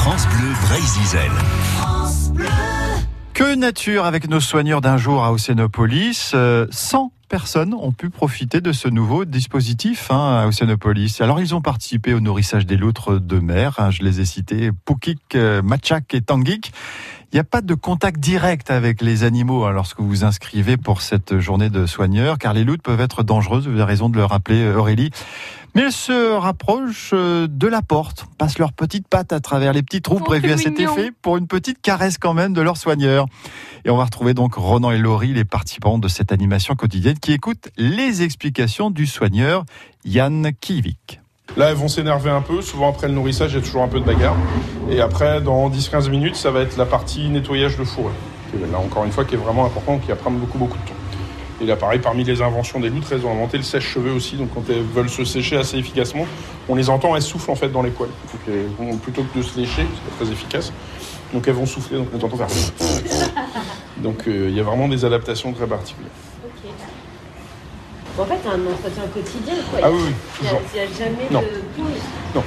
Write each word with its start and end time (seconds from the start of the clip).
France 0.00 0.28
Bleu 0.28 0.52
Brésil. 0.62 1.20
Que 3.34 3.56
nature 3.56 4.04
avec 4.04 4.28
nos 4.28 4.38
soigneurs 4.38 4.80
d'un 4.80 4.96
jour 4.96 5.24
à 5.24 5.32
Océanopolis. 5.32 6.30
100 6.30 6.36
euh, 6.36 6.66
personnes 7.28 7.74
ont 7.74 7.90
pu 7.90 8.08
profiter 8.08 8.60
de 8.60 8.70
ce 8.70 8.86
nouveau 8.86 9.24
dispositif 9.24 10.12
hein, 10.12 10.42
à 10.42 10.46
Océanopolis. 10.46 11.20
Alors 11.20 11.40
ils 11.40 11.52
ont 11.52 11.60
participé 11.60 12.14
au 12.14 12.20
nourrissage 12.20 12.64
des 12.64 12.76
loutres 12.76 13.20
de 13.20 13.40
mer. 13.40 13.74
Hein, 13.78 13.90
je 13.90 14.04
les 14.04 14.20
ai 14.20 14.24
cités, 14.24 14.70
Pukik, 14.84 15.34
euh, 15.34 15.62
Machak 15.62 16.14
et 16.14 16.20
Tangik. 16.20 16.72
Il 17.30 17.36
n'y 17.36 17.40
a 17.40 17.44
pas 17.44 17.60
de 17.60 17.74
contact 17.74 18.20
direct 18.20 18.70
avec 18.70 19.02
les 19.02 19.22
animaux 19.22 19.64
hein, 19.66 19.72
lorsque 19.72 20.00
vous 20.00 20.08
vous 20.08 20.24
inscrivez 20.24 20.78
pour 20.78 21.02
cette 21.02 21.40
journée 21.40 21.68
de 21.68 21.84
soigneurs, 21.84 22.38
car 22.38 22.54
les 22.54 22.64
loutres 22.64 22.82
peuvent 22.82 23.02
être 23.02 23.22
dangereuses, 23.22 23.68
vous 23.68 23.74
avez 23.74 23.82
raison 23.84 24.08
de 24.08 24.16
le 24.16 24.24
rappeler 24.24 24.62
euh, 24.62 24.78
Aurélie. 24.78 25.10
Mais 25.74 25.82
elles 25.82 25.92
se 25.92 26.32
rapprochent 26.32 27.10
euh, 27.12 27.46
de 27.46 27.66
la 27.66 27.82
porte, 27.82 28.24
passent 28.38 28.58
leurs 28.58 28.72
petites 28.72 29.06
pattes 29.06 29.34
à 29.34 29.40
travers 29.40 29.74
les 29.74 29.82
petits 29.82 30.00
trous 30.00 30.16
Oh, 30.20 30.24
prévus 30.24 30.52
à 30.52 30.56
cet 30.56 30.78
mignon. 30.78 30.96
effet 30.96 31.10
pour 31.20 31.36
une 31.36 31.46
petite 31.46 31.82
caresse 31.82 32.16
quand 32.16 32.32
même 32.32 32.54
de 32.54 32.62
leurs 32.62 32.78
soigneurs. 32.78 33.26
Et 33.84 33.90
on 33.90 33.98
va 33.98 34.06
retrouver 34.06 34.32
donc 34.32 34.54
Ronan 34.54 34.90
et 34.90 34.98
Laurie, 34.98 35.34
les 35.34 35.44
participants 35.44 35.98
de 35.98 36.08
cette 36.08 36.32
animation 36.32 36.76
quotidienne, 36.76 37.18
qui 37.18 37.32
écoutent 37.32 37.68
les 37.76 38.22
explications 38.22 38.90
du 38.90 39.06
soigneur 39.06 39.66
Yann 40.06 40.50
Kivik. 40.58 41.20
Là, 41.56 41.70
elles 41.70 41.76
vont 41.76 41.88
s'énerver 41.88 42.30
un 42.30 42.42
peu. 42.42 42.62
Souvent, 42.62 42.90
après 42.90 43.08
le 43.08 43.14
nourrissage, 43.14 43.52
il 43.52 43.56
y 43.56 43.58
a 43.58 43.64
toujours 43.64 43.82
un 43.82 43.88
peu 43.88 44.00
de 44.00 44.04
bagarre. 44.04 44.36
Et 44.90 45.00
après, 45.00 45.40
dans 45.40 45.68
10-15 45.68 46.08
minutes, 46.10 46.36
ça 46.36 46.50
va 46.50 46.60
être 46.60 46.76
la 46.76 46.86
partie 46.86 47.28
nettoyage 47.28 47.76
de 47.76 47.82
est, 47.82 48.70
Là, 48.70 48.78
encore 48.78 49.04
une 49.04 49.12
fois, 49.12 49.24
qui 49.24 49.34
est 49.34 49.38
vraiment 49.38 49.66
important, 49.66 49.98
qui 49.98 50.08
va 50.08 50.16
prendre 50.16 50.38
beaucoup, 50.38 50.58
beaucoup 50.58 50.78
de 50.78 50.82
temps. 50.84 50.94
Et 51.60 51.66
là, 51.66 51.74
pareil, 51.74 51.98
parmi 51.98 52.22
les 52.22 52.40
inventions 52.40 52.78
des 52.78 52.88
loutres, 52.88 53.12
elles 53.12 53.26
ont 53.26 53.32
inventé 53.32 53.56
le 53.56 53.64
sèche-cheveux 53.64 54.12
aussi. 54.12 54.36
Donc, 54.36 54.50
quand 54.54 54.62
elles 54.68 54.82
veulent 54.82 55.10
se 55.10 55.24
sécher 55.24 55.56
assez 55.56 55.76
efficacement, 55.76 56.26
on 56.68 56.76
les 56.76 56.88
entend, 56.88 57.16
elles 57.16 57.22
soufflent 57.22 57.50
en 57.50 57.56
fait 57.56 57.68
dans 57.68 57.82
les 57.82 57.90
poils. 57.90 58.10
Donc, 58.78 59.00
plutôt 59.00 59.24
que 59.24 59.38
de 59.38 59.42
se 59.42 59.58
lécher, 59.58 59.82
c'est 59.82 60.10
pas 60.10 60.24
très 60.24 60.32
efficace. 60.32 60.72
Donc, 61.32 61.48
elles 61.48 61.54
vont 61.54 61.66
souffler, 61.66 61.98
donc 61.98 62.08
on 62.14 62.24
entend 62.24 62.36
faire. 62.36 62.46
Donc, 63.96 64.28
euh, 64.28 64.46
il 64.48 64.56
y 64.56 64.60
a 64.60 64.62
vraiment 64.62 64.86
des 64.86 65.04
adaptations 65.04 65.52
très 65.52 65.66
particulières. 65.66 66.12
En 68.18 68.24
fait, 68.24 68.34
c'est 68.42 68.48
un 68.48 68.66
entretien 68.72 69.02
quotidien, 69.14 69.54
quoi. 69.70 69.78
Ah 69.82 69.90
oui, 69.90 69.98
oui, 70.06 70.12
Il 70.40 70.42
n'y 70.42 70.48
a, 70.48 70.50
toujours. 70.50 70.68
il 70.74 70.78
y 70.78 70.82
a 70.82 70.86
jamais 70.98 71.28
Non. 71.30 71.40
de 71.40 71.82
pause. 71.82 72.42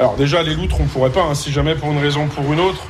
Alors 0.00 0.14
déjà, 0.14 0.42
les 0.44 0.54
loutres, 0.54 0.80
on 0.80 0.84
pourrait 0.84 1.10
pas, 1.10 1.22
hein, 1.24 1.34
si 1.34 1.50
jamais 1.50 1.74
pour 1.74 1.90
une 1.90 1.98
raison 1.98 2.24
ou 2.24 2.28
pour 2.28 2.52
une 2.52 2.60
autre, 2.60 2.84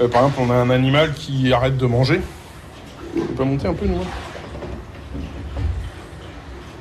euh, 0.00 0.06
par 0.08 0.22
exemple, 0.26 0.38
on 0.42 0.50
a 0.50 0.54
un 0.54 0.70
animal 0.70 1.12
qui 1.14 1.52
arrête 1.52 1.76
de 1.76 1.86
manger. 1.86 2.20
On 3.16 3.24
peut 3.34 3.42
monter 3.44 3.66
un 3.66 3.74
peu, 3.74 3.86
nous 3.86 3.96
hein 3.96 5.20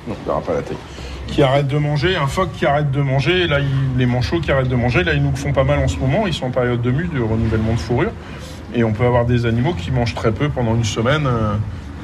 Non, 0.08 0.16
on 0.22 0.28
verra 0.28 0.42
pas 0.42 0.54
la 0.54 0.62
taille. 0.62 0.78
Qui 1.28 1.42
arrête 1.42 1.68
de 1.68 1.78
manger, 1.78 2.16
un 2.16 2.28
phoque 2.28 2.52
qui 2.54 2.66
arrête 2.68 2.92
de 2.92 3.02
manger, 3.02 3.48
là, 3.48 3.60
il- 3.60 3.98
les 3.98 4.06
manchots 4.06 4.40
qui 4.42 4.52
arrêtent 4.52 4.68
de 4.68 4.76
manger, 4.76 5.04
là, 5.04 5.14
ils 5.14 5.24
nous 5.24 5.36
font 5.36 5.54
pas 5.54 5.64
mal 5.64 5.80
en 5.80 5.88
ce 5.88 5.98
moment, 5.98 6.28
ils 6.28 6.34
sont 6.34 6.46
en 6.46 6.52
période 6.52 6.82
de 6.82 6.92
mue, 6.92 7.10
de 7.14 7.22
renouvellement 7.22 7.74
de 7.74 7.80
fourrure. 7.80 8.12
Et 8.76 8.84
on 8.84 8.92
peut 8.92 9.06
avoir 9.06 9.26
des 9.26 9.46
animaux 9.48 9.74
qui 9.74 9.90
mangent 9.90 10.14
très 10.16 10.32
peu 10.32 10.50
pendant 10.50 10.76
une 10.76 10.84
semaine, 10.84 11.26
euh, 11.26 11.54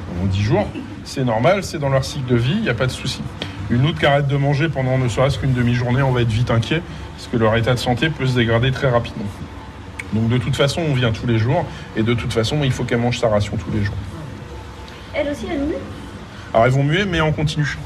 pendant 0.08 0.26
10 0.28 0.42
jours. 0.42 0.66
C'est 1.04 1.24
normal, 1.24 1.64
c'est 1.64 1.78
dans 1.78 1.88
leur 1.88 2.04
cycle 2.04 2.26
de 2.26 2.36
vie, 2.36 2.54
il 2.54 2.62
n'y 2.62 2.68
a 2.68 2.74
pas 2.74 2.86
de 2.86 2.92
souci. 2.92 3.22
Une 3.70 3.82
loutre 3.82 3.98
qui 3.98 4.06
arrête 4.06 4.26
de 4.26 4.36
manger 4.36 4.68
pendant 4.68 4.98
ne 4.98 5.08
serait-ce 5.08 5.38
qu'une 5.38 5.52
demi-journée, 5.52 6.02
on 6.02 6.12
va 6.12 6.22
être 6.22 6.30
vite 6.30 6.50
inquiet, 6.50 6.82
parce 7.16 7.28
que 7.28 7.36
leur 7.36 7.56
état 7.56 7.74
de 7.74 7.78
santé 7.78 8.10
peut 8.10 8.26
se 8.26 8.34
dégrader 8.34 8.70
très 8.72 8.90
rapidement. 8.90 9.26
Donc 10.12 10.28
de 10.28 10.38
toute 10.38 10.56
façon, 10.56 10.82
on 10.88 10.94
vient 10.94 11.12
tous 11.12 11.26
les 11.26 11.38
jours, 11.38 11.64
et 11.96 12.02
de 12.02 12.14
toute 12.14 12.32
façon, 12.32 12.58
il 12.64 12.72
faut 12.72 12.84
qu'elle 12.84 12.98
mange 12.98 13.18
sa 13.18 13.28
ration 13.28 13.56
tous 13.56 13.70
les 13.70 13.84
jours. 13.84 13.94
Elle 15.14 15.28
aussi, 15.28 15.46
elle 15.50 15.60
mue 15.60 15.74
Alors 16.52 16.66
elles 16.66 16.72
vont 16.72 16.84
muer, 16.84 17.04
mais 17.04 17.20
en 17.20 17.32
continu. 17.32 17.76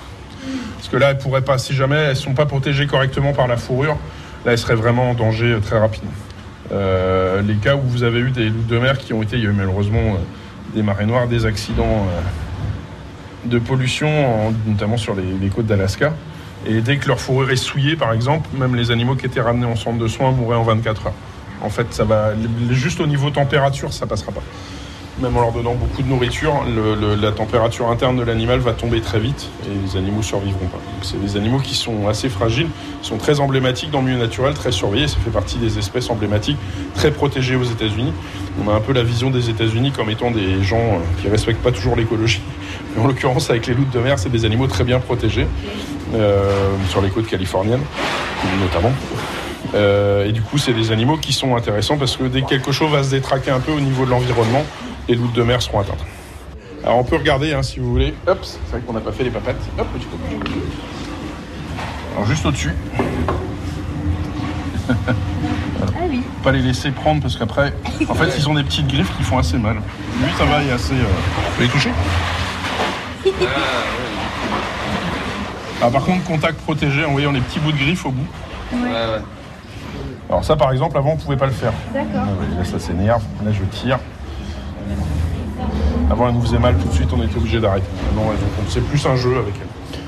Parce 0.76 0.88
que 0.88 0.96
là, 0.96 1.10
elles 1.10 1.18
pourraient 1.18 1.42
pas, 1.42 1.58
si 1.58 1.74
jamais 1.74 1.96
elles 1.96 2.10
ne 2.10 2.14
sont 2.14 2.34
pas 2.34 2.46
protégées 2.46 2.86
correctement 2.86 3.32
par 3.32 3.46
la 3.46 3.56
fourrure, 3.56 3.96
là, 4.44 4.52
elles 4.52 4.58
seraient 4.58 4.74
vraiment 4.74 5.10
en 5.10 5.14
danger 5.14 5.52
euh, 5.52 5.60
très 5.60 5.78
rapidement. 5.78 6.12
Euh, 6.72 7.42
les 7.42 7.54
cas 7.56 7.76
où 7.76 7.82
vous 7.82 8.02
avez 8.02 8.20
eu 8.20 8.30
des 8.30 8.48
loups 8.48 8.64
de 8.68 8.78
mer 8.78 8.98
qui 8.98 9.12
ont 9.12 9.22
été, 9.22 9.36
il 9.36 9.44
y 9.44 9.46
a 9.46 9.50
eu 9.50 9.52
malheureusement 9.52 9.98
euh, 9.98 10.74
des 10.74 10.82
marées 10.82 11.06
noires, 11.06 11.28
des 11.28 11.46
accidents 11.46 11.84
euh, 11.84 12.20
de 13.44 13.58
pollution, 13.58 14.08
en- 14.48 14.52
notamment 14.66 14.96
sur 14.96 15.14
les, 15.14 15.48
côtes 15.48 15.66
d'Alaska. 15.66 16.14
Et 16.66 16.80
dès 16.80 16.96
que 16.96 17.08
leur 17.08 17.20
fourrure 17.20 17.50
est 17.50 17.56
souillée, 17.56 17.96
par 17.96 18.12
exemple, 18.12 18.48
même 18.56 18.74
les 18.74 18.90
animaux 18.90 19.16
qui 19.16 19.26
étaient 19.26 19.40
ramenés 19.40 19.66
en 19.66 19.76
centre 19.76 19.98
de 19.98 20.08
soins 20.08 20.30
mourraient 20.32 20.56
en 20.56 20.62
24 20.62 21.06
heures. 21.08 21.12
En 21.60 21.68
fait, 21.70 21.92
ça 21.92 22.04
va 22.04 22.32
juste 22.70 23.00
au 23.00 23.06
niveau 23.06 23.30
température, 23.30 23.92
ça 23.92 24.06
passera 24.06 24.32
pas 24.32 24.42
même 25.20 25.36
en 25.36 25.40
leur 25.40 25.52
donnant 25.52 25.74
beaucoup 25.74 26.02
de 26.02 26.08
nourriture, 26.08 26.64
la 27.20 27.32
température 27.32 27.88
interne 27.88 28.16
de 28.16 28.22
l'animal 28.22 28.58
va 28.58 28.72
tomber 28.72 29.00
très 29.00 29.20
vite 29.20 29.48
et 29.66 29.86
les 29.86 29.96
animaux 29.96 30.22
survivront 30.22 30.66
pas. 30.66 30.78
C'est 31.02 31.20
des 31.20 31.36
animaux 31.36 31.58
qui 31.58 31.74
sont 31.74 32.08
assez 32.08 32.28
fragiles, 32.28 32.68
sont 33.02 33.16
très 33.16 33.38
emblématiques 33.40 33.90
dans 33.90 34.00
le 34.00 34.06
milieu 34.06 34.18
naturel, 34.18 34.54
très 34.54 34.72
surveillés. 34.72 35.06
Ça 35.06 35.18
fait 35.24 35.30
partie 35.30 35.58
des 35.58 35.78
espèces 35.78 36.10
emblématiques, 36.10 36.58
très 36.94 37.12
protégées 37.12 37.54
aux 37.54 37.64
États-Unis. 37.64 38.12
On 38.64 38.70
a 38.70 38.74
un 38.74 38.80
peu 38.80 38.92
la 38.92 39.02
vision 39.02 39.30
des 39.30 39.50
États-Unis 39.50 39.92
comme 39.92 40.10
étant 40.10 40.30
des 40.30 40.62
gens 40.62 40.76
euh, 40.78 41.22
qui 41.22 41.28
respectent 41.28 41.62
pas 41.62 41.72
toujours 41.72 41.94
l'écologie. 41.94 42.40
Mais 42.96 43.02
en 43.02 43.06
l'occurrence, 43.06 43.50
avec 43.50 43.66
les 43.66 43.74
loutres 43.74 43.92
de 43.92 44.00
mer, 44.00 44.18
c'est 44.18 44.30
des 44.30 44.44
animaux 44.44 44.66
très 44.66 44.84
bien 44.84 44.98
protégés 44.98 45.46
euh, 46.14 46.50
sur 46.88 47.00
les 47.00 47.08
côtes 47.08 47.26
californiennes, 47.26 47.82
notamment. 48.60 48.92
Euh, 49.74 50.26
et 50.26 50.32
du 50.32 50.42
coup, 50.42 50.58
c'est 50.58 50.72
des 50.72 50.92
animaux 50.92 51.16
qui 51.16 51.32
sont 51.32 51.56
intéressants 51.56 51.96
parce 51.96 52.16
que 52.16 52.24
dès 52.24 52.42
que 52.42 52.48
quelque 52.48 52.72
chose 52.72 52.90
va 52.90 53.02
se 53.02 53.10
détraquer 53.10 53.50
un 53.50 53.60
peu 53.60 53.72
au 53.72 53.80
niveau 53.80 54.04
de 54.04 54.10
l'environnement, 54.10 54.64
les 55.08 55.14
loutres 55.14 55.32
de 55.34 55.42
mer 55.42 55.60
seront 55.62 55.80
atteintes. 55.80 56.04
Alors 56.84 56.98
on 56.98 57.04
peut 57.04 57.16
regarder 57.16 57.52
hein, 57.54 57.62
si 57.62 57.80
vous 57.80 57.90
voulez. 57.90 58.14
Hop, 58.26 58.38
c'est 58.42 58.58
vrai 58.70 58.80
qu'on 58.86 58.92
n'a 58.92 59.00
pas 59.00 59.12
fait 59.12 59.24
les 59.24 59.30
papates. 59.30 59.56
Hop, 59.78 59.86
petit 59.94 60.06
peu. 60.06 60.16
Alors 62.14 62.26
juste 62.26 62.44
au-dessus. 62.46 62.74
Ah 64.88 64.92
oui. 66.08 66.22
Pas 66.42 66.52
les 66.52 66.60
laisser 66.60 66.90
prendre 66.90 67.22
parce 67.22 67.36
qu'après, 67.36 67.72
en 68.08 68.14
fait, 68.14 68.34
ils 68.36 68.48
ont 68.48 68.54
des 68.54 68.64
petites 68.64 68.86
griffes 68.86 69.16
qui 69.16 69.22
font 69.22 69.38
assez 69.38 69.56
mal. 69.56 69.76
Lui, 69.76 70.30
ça 70.36 70.44
va, 70.44 70.62
il 70.62 70.68
est 70.68 70.72
assez. 70.72 70.92
Euh... 70.92 71.06
Vous 71.56 71.62
les 71.62 71.68
toucher 71.68 71.90
Ah, 75.82 75.90
par 75.90 76.04
contre, 76.04 76.24
contact 76.24 76.60
protégé 76.60 77.04
en 77.04 77.12
voyant 77.12 77.32
les 77.32 77.40
petits 77.40 77.60
bouts 77.60 77.72
de 77.72 77.76
griffes 77.76 78.06
au 78.06 78.10
bout. 78.10 78.26
Alors 80.30 80.44
ça, 80.44 80.56
par 80.56 80.72
exemple, 80.72 80.96
avant, 80.96 81.12
on 81.12 81.16
pouvait 81.16 81.36
pas 81.36 81.46
le 81.46 81.52
faire. 81.52 81.72
D'accord. 81.92 82.24
Ah 82.26 82.40
ouais, 82.40 82.58
là, 82.58 82.64
ça 82.64 82.78
s'énerve. 82.78 83.22
Là, 83.44 83.52
je 83.52 83.62
tire. 83.64 83.98
Avant, 86.10 86.28
elle 86.28 86.34
nous 86.34 86.42
faisait 86.42 86.58
mal 86.58 86.76
tout 86.76 86.88
de 86.88 86.92
suite, 86.92 87.08
on 87.12 87.22
était 87.22 87.36
obligé 87.36 87.60
d'arrêter. 87.60 87.86
Maintenant, 88.06 88.32
c'est 88.68 88.84
plus 88.84 89.04
un 89.06 89.16
jeu 89.16 89.36
avec 89.38 89.54
elle. 89.60 90.00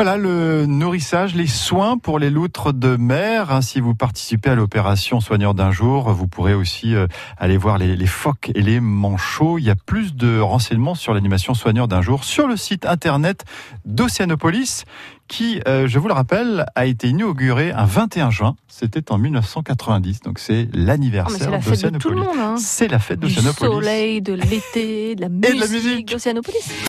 Voilà 0.00 0.16
le 0.16 0.64
nourrissage, 0.64 1.34
les 1.34 1.46
soins 1.46 1.98
pour 1.98 2.18
les 2.18 2.30
loutres 2.30 2.72
de 2.72 2.96
mer. 2.96 3.52
hein. 3.52 3.60
Si 3.60 3.80
vous 3.80 3.94
participez 3.94 4.48
à 4.48 4.54
l'opération 4.54 5.20
Soigneur 5.20 5.52
d'un 5.52 5.72
jour, 5.72 6.10
vous 6.14 6.26
pourrez 6.26 6.54
aussi 6.54 6.94
euh, 6.94 7.06
aller 7.36 7.58
voir 7.58 7.76
les, 7.76 7.96
les 7.96 8.06
phoques 8.06 8.50
et 8.54 8.62
les 8.62 8.80
manchots. 8.80 9.58
Il 9.58 9.64
y 9.66 9.68
a 9.70 9.74
plus 9.74 10.14
de 10.14 10.38
renseignements 10.40 10.94
sur 10.94 11.12
l'animation 11.12 11.52
Soigneur 11.52 11.86
d'un 11.86 12.00
jour 12.00 12.24
sur 12.24 12.48
le 12.48 12.56
site 12.56 12.86
internet 12.86 13.44
d'Océanopolis 13.84 14.86
qui, 15.28 15.60
euh, 15.68 15.86
je 15.86 15.98
vous 16.00 16.08
le 16.08 16.14
rappelle, 16.14 16.64
a 16.74 16.86
été 16.86 17.06
inauguré 17.08 17.70
un 17.70 17.84
21 17.84 18.30
juin. 18.30 18.56
C'était 18.66 19.12
en 19.12 19.18
1990, 19.18 20.20
donc 20.22 20.38
c'est 20.40 20.62
Ah, 20.62 20.64
mais 20.64 20.70
c'est 20.72 20.78
l'anniversaire 20.86 21.50
la 21.50 21.60
fête 21.60 21.70
d'Océanopolis. 21.72 22.24
Hein. 22.38 22.54
C'est 22.58 22.88
la 22.88 22.98
fête 22.98 23.20
Du 23.20 23.26
d'Océanopolis. 23.26 23.70
soleil, 23.74 24.22
de 24.22 24.32
l'été, 24.32 25.14
de 25.14 25.20
la 25.20 25.28
de 25.28 25.46
la 25.46 25.52
musique 25.66 25.70
musique. 25.84 26.08
d'Océanopolis. 26.08 26.72